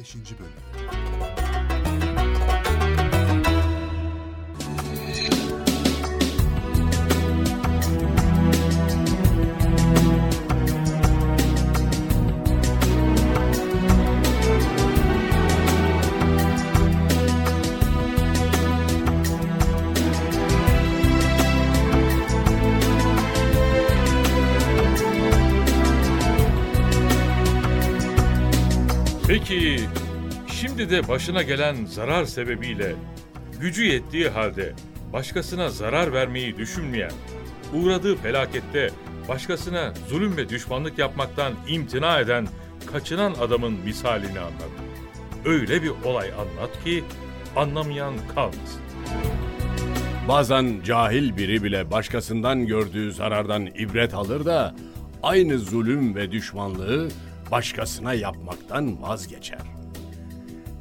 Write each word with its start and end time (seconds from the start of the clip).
15. 0.00 0.38
Bölüm 0.38 1.49
Peki 29.30 29.80
şimdi 30.46 30.90
de 30.90 31.08
başına 31.08 31.42
gelen 31.42 31.84
zarar 31.84 32.24
sebebiyle 32.24 32.94
gücü 33.60 33.84
yettiği 33.84 34.28
halde 34.28 34.74
başkasına 35.12 35.68
zarar 35.68 36.12
vermeyi 36.12 36.56
düşünmeyen, 36.56 37.12
uğradığı 37.74 38.16
felakette 38.16 38.90
başkasına 39.28 39.94
zulüm 40.08 40.36
ve 40.36 40.48
düşmanlık 40.48 40.98
yapmaktan 40.98 41.52
imtina 41.68 42.20
eden, 42.20 42.46
kaçınan 42.92 43.34
adamın 43.40 43.72
misalini 43.72 44.40
anlat. 44.40 44.70
Öyle 45.44 45.82
bir 45.82 45.92
olay 46.04 46.30
anlat 46.32 46.84
ki 46.84 47.04
anlamayan 47.56 48.14
kalmasın. 48.34 48.82
Bazen 50.28 50.80
cahil 50.84 51.36
biri 51.36 51.62
bile 51.62 51.90
başkasından 51.90 52.66
gördüğü 52.66 53.12
zarardan 53.12 53.66
ibret 53.66 54.14
alır 54.14 54.44
da 54.44 54.74
aynı 55.22 55.58
zulüm 55.58 56.14
ve 56.14 56.32
düşmanlığı 56.32 57.08
başkasına 57.50 58.14
yapmaktan 58.14 59.02
vazgeçer. 59.02 59.60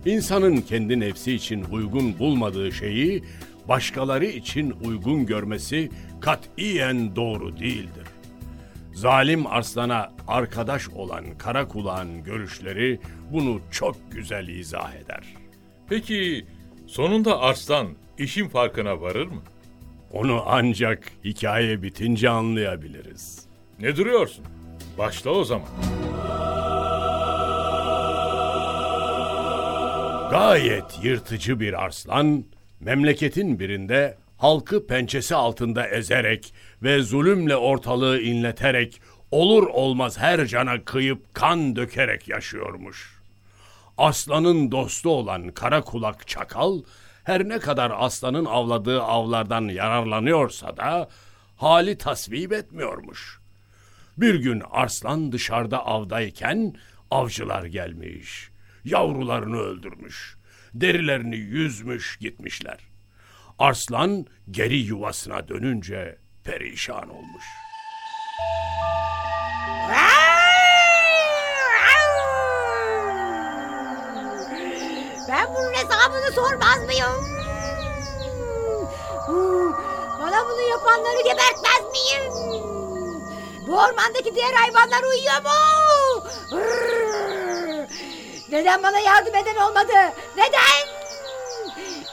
İnsanın 0.05 0.57
kendi 0.57 0.99
nefsi 0.99 1.33
için 1.33 1.63
uygun 1.71 2.19
bulmadığı 2.19 2.71
şeyi 2.71 3.23
başkaları 3.67 4.25
için 4.25 4.75
uygun 4.83 5.25
görmesi 5.25 5.89
katiyen 6.21 7.15
doğru 7.15 7.57
değildir. 7.59 8.07
Zalim 8.93 9.47
arslana 9.47 10.11
arkadaş 10.27 10.89
olan 10.89 11.25
kara 11.37 11.67
kulağın 11.67 12.23
görüşleri 12.23 12.99
bunu 13.31 13.61
çok 13.71 13.95
güzel 14.11 14.47
izah 14.47 14.95
eder. 14.95 15.23
Peki 15.89 16.45
sonunda 16.87 17.39
Arslan 17.39 17.87
işin 18.17 18.47
farkına 18.47 19.01
varır 19.01 19.27
mı? 19.27 19.41
Onu 20.11 20.43
ancak 20.45 21.11
hikaye 21.25 21.81
bitince 21.81 22.29
anlayabiliriz. 22.29 23.45
Ne 23.79 23.95
duruyorsun? 23.95 24.45
Başla 24.97 25.31
o 25.31 25.43
zaman. 25.43 25.67
Gayet 30.29 30.99
yırtıcı 31.03 31.59
bir 31.59 31.83
arslan, 31.83 32.45
memleketin 32.79 33.59
birinde 33.59 34.17
halkı 34.37 34.87
pençesi 34.87 35.35
altında 35.35 35.87
ezerek 35.87 36.53
ve 36.83 37.01
zulümle 37.01 37.55
ortalığı 37.55 38.21
inleterek 38.21 39.01
olur 39.31 39.67
olmaz 39.67 40.17
her 40.17 40.45
cana 40.45 40.83
kıyıp 40.85 41.33
kan 41.33 41.75
dökerek 41.75 42.27
yaşıyormuş. 42.27 43.19
Aslanın 43.97 44.71
dostu 44.71 45.09
olan 45.09 45.47
kara 45.47 45.81
kulak 45.81 46.27
çakal, 46.27 46.81
her 47.23 47.49
ne 47.49 47.59
kadar 47.59 47.91
aslanın 47.95 48.45
avladığı 48.45 49.01
avlardan 49.01 49.67
yararlanıyorsa 49.67 50.77
da 50.77 51.09
hali 51.57 51.97
tasvip 51.97 52.53
etmiyormuş. 52.53 53.39
Bir 54.17 54.35
gün 54.35 54.63
arslan 54.71 55.31
dışarıda 55.31 55.85
avdayken 55.85 56.75
avcılar 57.11 57.63
gelmiş 57.63 58.48
yavrularını 58.85 59.59
öldürmüş. 59.59 60.37
Derilerini 60.73 61.35
yüzmüş 61.37 62.17
gitmişler. 62.17 62.77
Arslan 63.59 64.25
geri 64.51 64.77
yuvasına 64.77 65.47
dönünce 65.47 66.17
perişan 66.43 67.09
olmuş. 67.09 67.43
Ben 75.29 75.47
bunun 75.55 75.73
hesabını 75.73 76.31
sormaz 76.31 76.85
mıyım? 76.85 77.39
Bana 80.19 80.45
bunu 80.49 80.61
yapanları 80.61 81.21
gebertmez 81.23 81.83
miyim? 81.91 82.33
Bu 83.67 83.73
ormandaki 83.79 84.35
diğer 84.35 84.53
hayvanlar 84.53 85.03
uyuyor 85.03 85.41
mu? 85.43 85.49
Neden 88.51 88.83
bana 88.83 88.99
yardım 88.99 89.35
eden 89.35 89.55
olmadı? 89.55 89.93
Neden? 90.37 90.89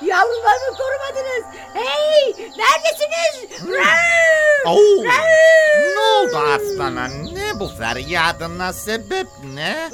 Yavrularımı 0.03 0.77
korumadınız. 0.79 1.45
Hey, 1.75 2.27
neredesiniz? 2.59 3.61
Oo, 4.67 5.05
ne 5.95 5.99
oldu 6.01 6.37
aslana? 6.37 7.09
Ne 7.09 7.61
bu 7.61 7.69
feryadına 7.69 8.73
sebep 8.73 9.27
ne? 9.55 9.91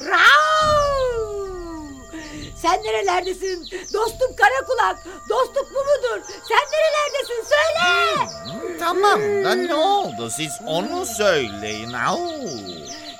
Sen 2.62 2.82
nerelerdesin? 2.82 3.68
Dostum 3.92 4.36
kara 4.36 4.66
kulak. 4.66 4.98
Dostluk 5.28 5.70
bu 5.74 5.78
mudur? 5.78 6.22
Sen 6.48 6.58
nerelerdesin? 6.72 7.44
Söyle. 7.48 8.78
Tamam 8.80 9.20
da 9.44 9.54
ne 9.54 9.74
oldu? 9.74 10.30
Siz 10.30 10.52
onu 10.66 11.06
söyleyin. 11.06 11.92
Au. 11.92 12.18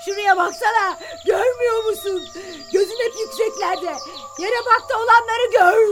Şuraya 0.05 0.37
baksana. 0.37 0.99
Görmüyor 1.27 1.85
musun? 1.85 2.29
Gözün 2.73 2.97
hep 3.05 3.13
yükseklerde. 3.21 3.99
Yere 4.39 4.57
bak 4.67 4.89
da 4.91 4.95
olanları 4.97 5.51
gör. 5.53 5.83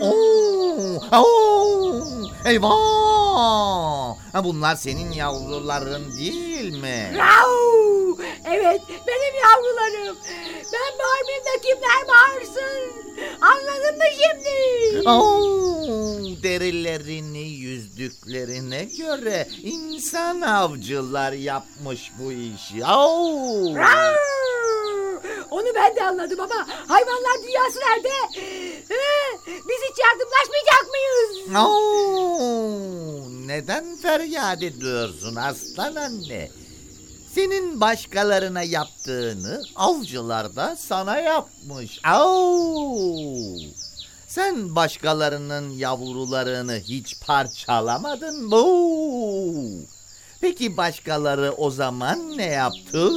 Oo, 0.00 1.00
oo, 1.12 2.02
eyvah! 2.44 4.16
Ha, 4.32 4.44
bunlar 4.44 4.76
senin 4.76 5.12
yavruların 5.12 6.16
değil 6.18 6.82
mi? 6.82 7.14
Rau! 7.18 8.18
Evet 8.44 8.80
benim 9.06 9.34
yavrularım. 9.42 10.16
Ben 10.72 10.98
bağırmayayım 10.98 11.44
da 11.44 11.60
kimler 11.62 12.08
bağırsın? 12.08 12.92
Anladın 13.40 13.96
mı 13.96 14.04
şimdi? 14.20 15.08
Oo, 15.08 15.37
derilerini 16.42 17.48
yüzdüklerine 17.48 18.84
göre 18.84 19.48
insan 19.62 20.40
avcılar 20.40 21.32
yapmış 21.32 22.12
bu 22.18 22.32
işi. 22.32 22.80
Rau! 22.80 23.74
Onu 25.50 25.66
ben 25.74 25.96
de 25.96 26.02
anladım 26.04 26.40
ama 26.40 26.66
hayvanlar 26.88 27.42
dünyası 27.42 27.78
nerede? 27.80 28.08
Ee, 28.38 28.98
Biz 29.46 29.78
hiç 29.90 29.98
yardımlaşmayacak 29.98 30.86
mıyız? 30.90 31.56
Oo, 31.56 33.22
neden 33.46 33.96
feryat 33.96 34.62
ediyorsun 34.62 35.36
aslan 35.36 35.94
anne? 35.94 36.50
Senin 37.34 37.80
başkalarına 37.80 38.62
yaptığını 38.62 39.62
avcılar 39.76 40.56
da 40.56 40.76
sana 40.76 41.18
yapmış. 41.20 42.00
Au! 42.04 43.54
Sen 44.28 44.76
başkalarının 44.76 45.70
yavrularını 45.70 46.72
hiç 46.74 47.20
parçalamadın 47.20 48.44
mı? 48.44 49.86
Peki 50.40 50.76
başkaları 50.76 51.52
o 51.52 51.70
zaman 51.70 52.36
ne 52.36 52.46
yaptı? 52.46 53.10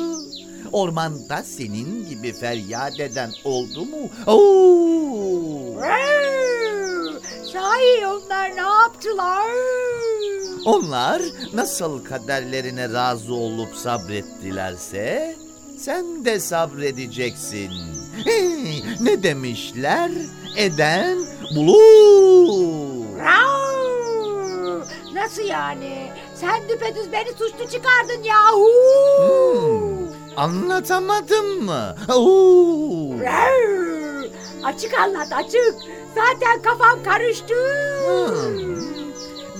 Ormanda 0.71 1.44
senin 1.44 2.09
gibi 2.09 2.33
feryat 2.33 3.00
eden 3.00 3.31
oldu 3.44 3.85
mu? 3.85 4.09
Oo! 4.27 5.81
Sahi 7.53 8.07
onlar 8.07 8.55
ne 8.55 8.61
yaptılar? 8.61 9.47
Onlar 10.66 11.21
nasıl 11.53 12.03
kaderlerine 12.05 12.94
razı 12.94 13.33
olup 13.33 13.75
sabrettilerse 13.75 15.35
sen 15.77 16.25
de 16.25 16.39
sabredeceksin. 16.39 17.71
Hey, 18.25 18.83
ne 18.99 19.23
demişler? 19.23 20.12
Eden 20.57 21.18
bulur. 21.56 23.01
Nasıl 25.13 25.41
yani? 25.44 26.12
Sen 26.36 26.69
düpedüz 26.69 27.12
beni 27.12 27.30
suçlu 27.31 27.69
çıkardın 27.71 28.24
yahu. 28.24 28.68
Hmm, 29.18 30.07
anlatamadım 30.38 31.63
mı? 31.65 31.95
Oo. 32.15 33.09
Açık 34.63 34.94
anlat 35.00 35.27
açık. 35.33 35.75
Zaten 36.15 36.62
kafam 36.62 37.03
karıştı. 37.03 37.53
Hmm, 38.07 39.12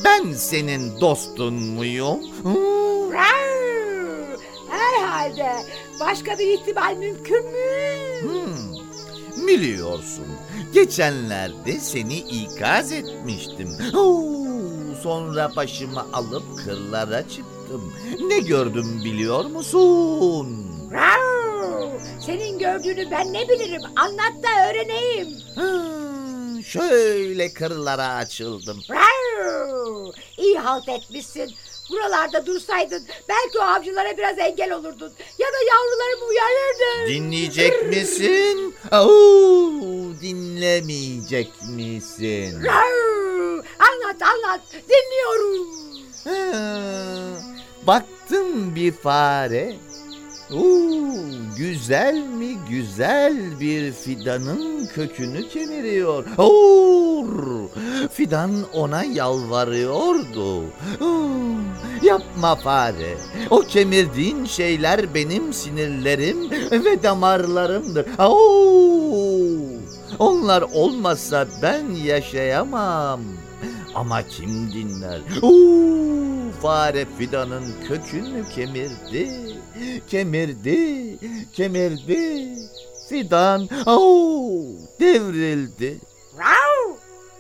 Ben 0.06 0.34
senin 0.34 1.02
dostun 1.02 1.54
muyum? 1.54 2.20
Hmm! 2.44 3.12
Herhalde. 4.70 5.52
Başka 6.00 6.40
bir 6.40 6.48
ihtimal 6.48 6.96
mümkün 6.96 7.46
mü? 7.46 7.91
Hmm, 8.22 9.48
Biliyorsun, 9.48 10.26
geçenlerde 10.74 11.80
seni 11.80 12.18
ikaz 12.18 12.92
etmiştim. 12.92 13.78
Oo, 13.96 14.46
sonra 15.04 15.56
başımı 15.56 16.06
alıp 16.14 16.44
kırlara 16.66 17.22
çıktım. 17.30 17.94
Ne 18.28 18.40
gördüm 18.40 19.02
biliyor 19.06 19.46
musun? 19.46 20.66
Rau! 20.92 21.90
Senin 22.26 22.60
gördüğünü 22.60 23.12
ben 23.12 23.34
ne 23.34 23.50
bilirim? 23.50 23.82
Anlat 23.96 24.44
da 24.44 24.70
öğreneyim. 24.70 25.28
Hmm, 25.56 26.64
şöyle 26.64 27.54
kırlara 27.54 28.08
açıldım. 28.14 28.78
Rar! 28.90 30.16
İyi 30.38 30.58
halt 30.60 30.90
etmişsin. 30.90 31.52
Buralarda 31.92 32.46
dursaydın 32.46 33.04
belki 33.30 33.60
o 33.60 33.62
avcılara 33.62 34.18
biraz 34.18 34.40
engel 34.40 34.74
olurdun. 34.74 35.14
Ya 35.40 35.48
da 35.48 35.58
yavrularımı 35.72 36.26
uyarırdın. 36.30 37.14
Dinleyecek 37.14 37.88
misin? 37.88 38.76
Oo, 38.92 40.22
dinlemeyecek 40.22 41.52
misin? 41.70 42.64
Anlat 43.80 44.22
anlat 44.22 44.62
dinliyorum. 44.74 45.68
Ha, 46.24 47.42
baktım 47.88 48.76
bir 48.76 48.92
fare. 48.92 49.76
Oo, 50.54 51.16
güzel 51.58 52.16
mi 52.28 52.58
güzel 52.70 53.60
bir 53.60 53.92
fidanın 53.92 54.86
kökünü 54.86 55.50
kemiriyor. 55.50 56.26
Oo, 56.38 57.26
fidan 58.12 58.52
ona 58.74 59.04
yalvarıyordu. 59.04 60.64
Yapma 62.04 62.56
fare. 62.56 63.18
O 63.50 63.60
kemirdiğin 63.60 64.46
şeyler 64.46 65.14
benim 65.14 65.54
sinirlerim 65.54 66.52
ve 66.72 67.04
damarlarımdır. 67.04 68.06
Oo, 68.20 69.58
onlar 70.20 70.62
olmasa 70.62 71.48
ben 71.62 71.84
yaşayamam. 72.06 73.20
Ama 73.96 74.24
kim 74.24 74.72
dinler? 74.74 75.22
Uuu, 75.42 76.52
fare 76.62 77.06
fidanın 77.18 77.64
kökünü 77.88 78.50
kemirdi, 78.56 79.32
kemirdi, 80.08 81.18
kemirdi. 81.54 82.56
Fidan 83.10 83.70
au 83.86 84.66
devrildi. 85.00 85.98
Rar! 86.38 86.72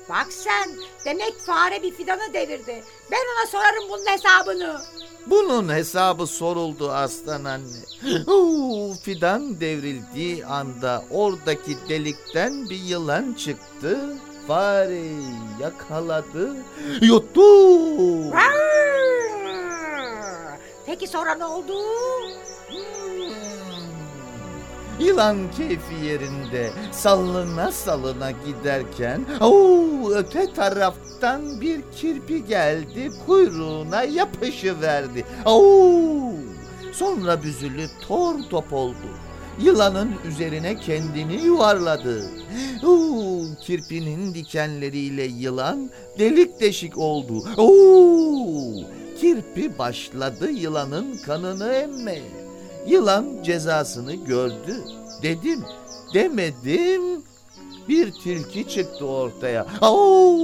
Bak 0.09 0.27
sen 0.33 0.69
demek 1.05 1.39
fare 1.39 1.83
bir 1.83 1.91
fidanı 1.91 2.33
devirdi. 2.33 2.83
Ben 3.11 3.17
ona 3.17 3.47
sorarım 3.47 3.83
bunun 3.89 4.05
hesabını. 4.05 4.81
Bunun 5.25 5.73
hesabı 5.73 6.27
soruldu 6.27 6.91
aslan 6.91 7.43
anne. 7.43 8.95
Fidan 9.03 9.61
devrildiği 9.61 10.45
anda 10.45 11.03
oradaki 11.11 11.77
delikten 11.89 12.69
bir 12.69 12.79
yılan 12.79 13.33
çıktı. 13.33 13.99
Fareyi 14.47 15.21
yakaladı, 15.61 16.55
yuttu. 17.01 17.41
Rar! 18.31 18.90
Peki 20.91 21.07
sonra 21.07 21.35
ne 21.35 21.45
oldu? 21.45 21.73
Hmm. 22.67 23.35
Yılan 25.05 25.37
keyfi 25.57 26.05
yerinde 26.05 26.71
sallına 26.91 27.71
sallına 27.71 28.31
giderken 28.31 29.25
oo, 29.41 30.09
öte 30.09 30.53
taraftan 30.53 31.61
bir 31.61 31.81
kirpi 31.95 32.45
geldi 32.45 33.11
kuyruğuna 33.25 34.03
yapışıverdi. 34.03 35.25
Oo, 35.45 36.33
sonra 36.93 37.43
büzülüp 37.43 37.91
tor 38.07 38.35
top 38.49 38.73
oldu. 38.73 39.07
Yılanın 39.61 40.11
üzerine 40.25 40.75
kendini 40.79 41.41
yuvarladı. 41.41 42.25
Oo, 42.85 43.41
kirpinin 43.61 44.33
dikenleriyle 44.33 45.23
yılan 45.23 45.89
delik 46.19 46.59
deşik 46.59 46.97
oldu. 46.97 47.43
Oo, 47.57 49.00
kirpi 49.21 49.77
başladı 49.77 50.49
yılanın 50.49 51.17
kanını 51.25 51.73
emmeye. 51.73 52.31
Yılan 52.87 53.25
cezasını 53.43 54.13
gördü. 54.13 54.83
Dedim, 55.21 55.63
demedim. 56.13 57.23
Bir 57.87 58.11
tilki 58.11 58.67
çıktı 58.69 59.05
ortaya. 59.05 59.65
Oo! 59.81 60.37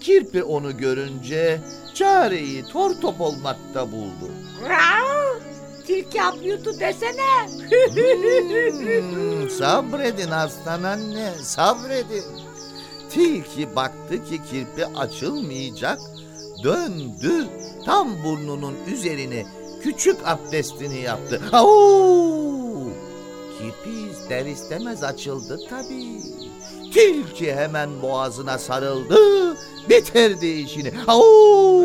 Kirpi 0.00 0.42
onu 0.42 0.76
görünce 0.76 1.60
çareyi 1.94 2.64
tor 2.64 2.90
top 3.00 3.20
olmakta 3.20 3.92
buldu. 3.92 4.30
Rar! 4.68 5.42
Tilki 5.86 6.20
hap 6.20 6.36
desene. 6.80 7.46
Hmm, 9.00 9.50
sabredin 9.50 10.30
aslan 10.30 10.82
anne, 10.82 11.32
sabredin. 11.42 12.24
Tilki 13.10 13.76
baktı 13.76 14.24
ki 14.24 14.40
kirpi 14.50 14.86
açılmayacak, 14.86 16.00
döndü, 16.62 17.46
tam 17.84 18.08
burnunun 18.24 18.74
üzerine 18.92 19.46
küçük 19.82 20.16
abdestini 20.24 21.00
yaptı. 21.00 21.42
Au! 21.52 22.88
Kirpi 23.58 24.10
ister 24.12 24.46
istemez 24.46 25.02
açıldı 25.02 25.60
tabii. 25.70 26.20
Tilki 26.94 27.54
hemen 27.54 28.02
boğazına 28.02 28.58
sarıldı, 28.58 29.18
bitirdi 29.88 30.46
işini. 30.46 30.92
Au! 31.06 31.84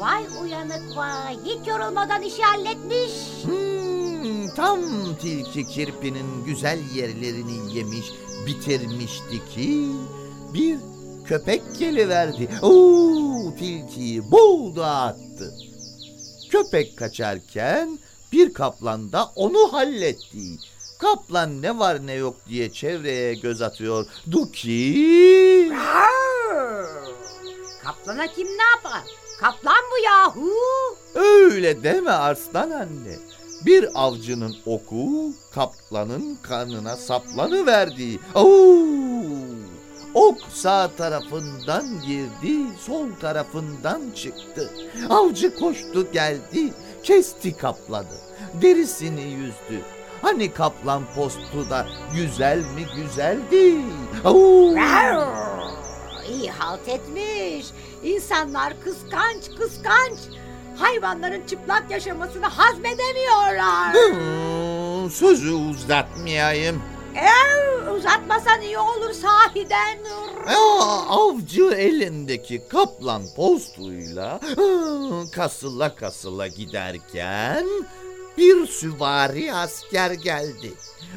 Vay 0.00 0.24
uyanık 0.42 0.96
vay. 0.96 1.36
Hiç 1.44 1.68
yorulmadan 1.68 2.22
işi 2.22 2.42
halletmiş. 2.42 3.12
Hmm, 3.44 4.54
tam 4.56 4.80
tilki 5.20 5.66
kirpinin 5.66 6.44
güzel 6.46 6.78
yerlerini 6.94 7.76
yemiş, 7.76 8.06
bitirmişti 8.46 9.48
ki 9.54 9.86
bir 10.54 10.76
köpek 11.26 11.62
geliverdi. 11.78 12.48
Oo, 12.62 13.54
tilkiyi 13.58 14.30
boğdu 14.30 14.82
attı. 14.82 15.54
Köpek 16.50 16.96
kaçarken 16.96 17.98
bir 18.32 18.54
kaplan 18.54 19.12
da 19.12 19.30
onu 19.36 19.72
halletti. 19.72 20.42
Kaplan 20.98 21.62
ne 21.62 21.78
var 21.78 22.06
ne 22.06 22.12
yok 22.12 22.36
diye 22.48 22.72
çevreye 22.72 23.34
göz 23.34 23.62
atıyor. 23.62 24.06
Duki! 24.30 25.72
Kaplana 27.84 28.26
kim 28.26 28.46
ne 28.46 28.62
yapar? 28.76 29.02
Kaplan 29.40 29.82
bu 29.92 30.04
yahu. 30.04 30.50
Öyle 31.14 31.82
deme 31.82 32.10
arslan 32.10 32.70
anne. 32.70 33.18
Bir 33.66 33.88
avcının 33.94 34.56
oku 34.66 35.32
kaplanın 35.54 36.38
karnına 36.42 36.96
saplanıverdi. 36.96 38.18
Oo! 38.34 39.09
Ok 40.14 40.38
sağ 40.52 40.90
tarafından 40.96 41.84
girdi, 42.06 42.56
sol 42.86 43.06
tarafından 43.20 44.02
çıktı. 44.14 44.70
Avcı 45.10 45.54
koştu 45.58 46.12
geldi, 46.12 46.72
kesti 47.02 47.56
kaplanı. 47.56 48.06
Derisini 48.62 49.22
yüzdü. 49.22 49.80
Hani 50.22 50.52
kaplan 50.52 51.02
postu 51.14 51.70
da 51.70 51.86
güzel 52.14 52.58
mi 52.58 52.86
güzeldi. 52.96 53.76
Oo! 54.24 54.74
İyi 56.30 56.50
halt 56.50 56.88
etmiş. 56.88 57.66
İnsanlar 58.04 58.72
kıskanç 58.84 59.58
kıskanç. 59.58 60.18
Hayvanların 60.78 61.46
çıplak 61.46 61.90
yaşamasını 61.90 62.46
hazmedemiyorlar. 62.46 63.92
Hmm, 63.94 65.10
Sözü 65.10 65.52
uzatmayayım. 65.52 66.82
Eğer 67.20 67.86
uzatmasan 67.96 68.60
iyi 68.62 68.78
olur 68.78 69.12
sahiden. 69.12 69.98
Aa, 70.46 71.02
avcı 71.08 71.64
elindeki 71.64 72.62
kaplan 72.68 73.22
postuyla 73.36 74.34
aa, 74.34 75.30
kasıla 75.34 75.94
kasıla 75.94 76.46
giderken 76.46 77.66
bir 78.38 78.66
süvari 78.66 79.54
asker 79.54 80.10
geldi. 80.10 80.72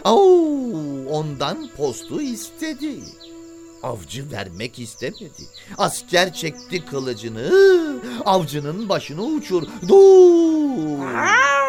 Oo, 0.05 1.09
ondan 1.09 1.69
postu 1.77 2.21
istedi. 2.21 2.99
Avcı 3.83 4.31
vermek 4.31 4.79
istemedi. 4.79 5.43
Asker 5.77 6.33
çekti 6.33 6.85
kılıcını, 6.85 7.51
avcının 8.25 8.89
başını 8.89 9.23
uçurdu. 9.23 9.69
Ha, 10.99 11.62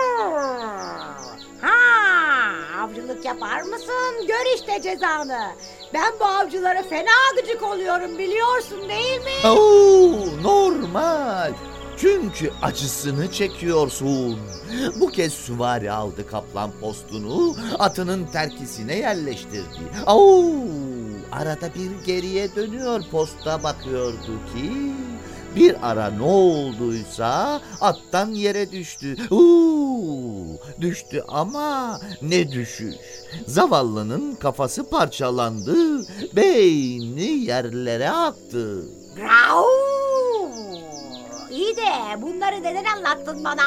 yapar 3.24 3.62
mısın? 3.62 4.26
Gör 4.28 4.54
işte 4.56 4.82
cezanı. 4.82 5.50
Ben 5.94 6.12
bu 6.20 6.24
avcılara 6.24 6.82
fena 6.82 7.10
gıcık 7.40 7.62
oluyorum 7.62 8.18
biliyorsun 8.18 8.88
değil 8.88 9.20
mi? 9.20 9.48
Oo, 9.48 10.42
normal. 10.42 11.52
Çünkü 11.96 12.50
acısını 12.62 13.32
çekiyorsun. 13.32 14.38
Bu 15.00 15.08
kez 15.10 15.32
süvari 15.32 15.92
aldı 15.92 16.26
kaplan 16.30 16.70
postunu, 16.80 17.56
atının 17.78 18.26
terkisine 18.26 18.96
yerleştirdi. 18.98 19.80
Oo, 20.06 20.44
arada 21.32 21.70
bir 21.74 22.06
geriye 22.06 22.54
dönüyor 22.54 23.02
posta 23.10 23.62
bakıyordu 23.62 24.40
ki 24.54 24.72
bir 25.56 25.90
ara 25.90 26.10
ne 26.10 26.22
olduysa 26.22 27.60
attan 27.80 28.30
yere 28.30 28.72
düştü. 28.72 29.16
Uuu, 29.30 30.46
düştü 30.80 31.24
ama 31.28 32.00
ne 32.22 32.52
düşüş. 32.52 32.94
Zavallının 33.46 34.34
kafası 34.34 34.90
parçalandı, 34.90 36.06
beyni 36.36 37.22
yerlere 37.24 38.10
aktı. 38.10 38.84
Bravo! 39.16 39.66
İyi 41.50 41.76
de 41.76 41.82
bunları 42.22 42.62
neden 42.62 42.84
anlattın 42.84 43.44
bana? 43.44 43.64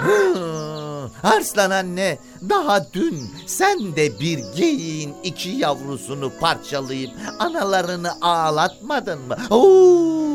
Hı, 0.00 1.10
Arslan 1.22 1.70
anne 1.70 2.18
daha 2.48 2.92
dün 2.92 3.30
sen 3.46 3.96
de 3.96 4.20
bir 4.20 4.38
geyiğin 4.56 5.14
iki 5.24 5.48
yavrusunu 5.50 6.32
parçalayıp 6.40 7.10
analarını 7.38 8.10
ağlatmadın 8.20 9.18
mı? 9.20 9.36
Oo! 9.50 10.29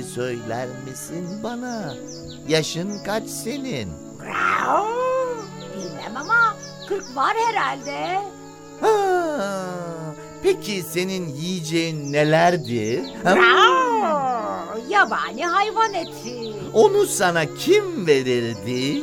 Şimdi 0.00 0.12
söyler 0.12 0.68
misin 0.90 1.42
bana? 1.42 1.94
Yaşın 2.48 3.04
kaç 3.04 3.28
senin? 3.28 3.88
Bilmem 5.76 6.16
ama 6.16 6.56
40 6.88 7.16
var 7.16 7.36
herhalde. 7.46 8.18
Ha, 8.80 10.14
peki 10.42 10.82
senin 10.82 11.28
yiyeceğin 11.28 12.12
nelerdir? 12.12 13.02
Ha? 13.24 13.36
Yabani 14.88 15.46
hayvan 15.46 15.94
eti. 15.94 16.52
Onu 16.72 17.06
sana 17.06 17.54
kim 17.54 18.06
verirdi? 18.06 19.02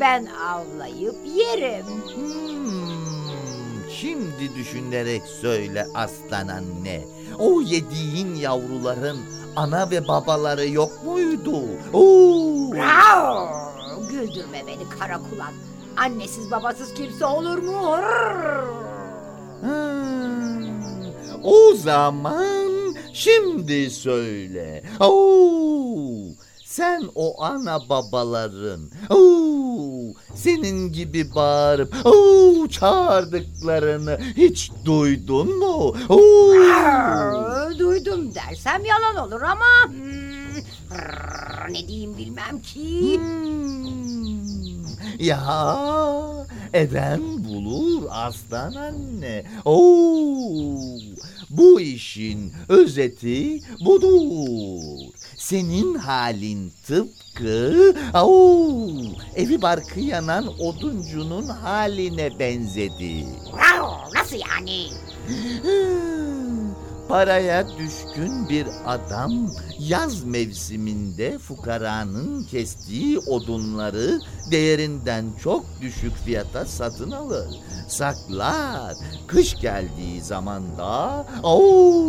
Ben 0.00 0.26
avlayıp 0.26 1.16
yerim. 1.24 1.86
Hmm, 2.14 3.90
şimdi 4.00 4.54
düşünerek 4.56 5.22
söyle 5.40 5.86
aslan 5.94 6.48
anne. 6.48 7.13
O 7.38 7.60
yediğin 7.60 8.34
yavruların 8.34 9.18
ana 9.56 9.90
ve 9.90 10.08
babaları 10.08 10.68
yok 10.68 11.04
muydu? 11.04 11.56
Oo. 11.92 12.70
Güldürme 14.10 14.62
beni 14.66 14.88
kara 14.98 15.14
kulak. 15.30 15.54
Annesiz 15.96 16.50
babasız 16.50 16.94
kimse 16.94 17.26
olur 17.26 17.58
mu? 17.58 17.96
Hmm, 19.60 20.64
o 21.44 21.74
zaman 21.74 22.94
şimdi 23.12 23.90
söyle. 23.90 24.82
Oo, 25.00 26.14
sen 26.64 27.02
o 27.14 27.42
ana 27.42 27.88
babaların 27.88 28.90
oo, 29.10 29.43
senin 30.34 30.92
gibi 30.92 31.34
bağırıp 31.34 31.94
oo, 32.06 32.68
çağırdıklarını 32.68 34.18
hiç 34.36 34.70
duydun 34.84 35.58
mu? 35.58 35.96
Oo. 36.08 37.78
Duydum 37.78 38.34
dersem 38.34 38.84
yalan 38.84 39.28
olur 39.28 39.42
ama... 39.42 39.64
hmm, 39.86 40.34
Ne 41.72 41.88
diyeyim 41.88 42.16
bilmem 42.18 42.60
ki. 42.62 43.16
Hmm, 43.18 44.34
Ya 45.18 45.44
eden 46.72 47.20
bulur 47.44 48.02
aslan 48.10 48.74
anne. 48.74 49.44
Oo, 49.64 50.98
bu 51.56 51.80
işin 51.80 52.52
özeti 52.68 53.60
budur. 53.84 55.14
Senin 55.36 55.94
halin 55.94 56.72
tıpkı 56.86 57.94
oo, 58.14 58.88
evi 59.34 59.62
barkı 59.62 60.00
yanan 60.00 60.60
oduncunun 60.60 61.46
haline 61.46 62.38
benzedi. 62.38 63.26
Nasıl 64.14 64.36
yani? 64.36 64.86
Paraya 67.08 67.68
düşkün 67.78 68.48
bir 68.48 68.66
adam 68.86 69.32
yaz 69.78 70.24
mevsiminde 70.24 71.38
fukaranın 71.38 72.44
kestiği 72.44 73.18
odunları 73.18 74.20
değerinden 74.50 75.24
çok 75.42 75.64
düşük 75.80 76.16
fiyata 76.16 76.66
satın 76.66 77.10
alır. 77.10 77.48
Saklar. 77.88 78.94
Kış 79.26 79.54
geldiği 79.60 80.22
zaman 80.22 80.78
da 80.78 81.26
oo, 81.42 82.04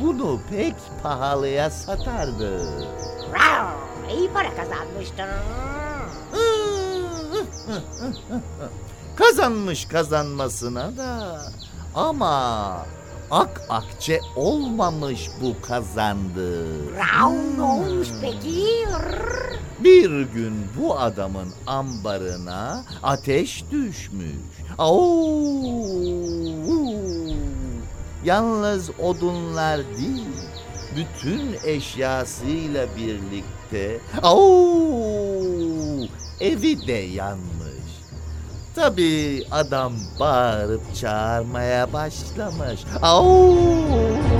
bunu 0.00 0.40
pek 0.50 0.74
pahalıya 1.02 1.70
satardı. 1.70 2.68
İyi 4.18 4.30
para 4.30 4.48
kazanmıştır. 4.56 5.26
Kazanmış 9.16 9.84
kazanmasına 9.84 10.96
da 10.96 11.42
ama 11.96 12.86
ak 13.30 13.62
akçe 13.68 14.20
olmamış 14.36 15.30
bu 15.42 15.66
kazandı. 15.66 16.66
Ne 17.56 17.62
olmuş 17.62 18.08
peki? 18.20 18.66
Bir 19.84 20.20
gün 20.20 20.54
bu 20.80 20.98
adamın 20.98 21.48
ambarına 21.66 22.84
ateş 23.02 23.64
düşmüş. 23.70 24.36
Oo! 24.78 25.62
Yalnız 28.24 28.90
odunlar 29.00 29.78
değil, 29.78 30.26
bütün 30.96 31.56
eşyasıyla 31.64 32.86
birlikte 32.96 33.98
oo! 34.22 36.06
evi 36.40 36.86
de 36.86 36.92
yanmış. 36.92 37.55
Tabii 38.76 39.44
adam 39.50 39.92
bağırıp 40.20 40.94
çağırmaya 40.94 41.92
başlamış. 41.92 42.80
Oo! 43.02 44.35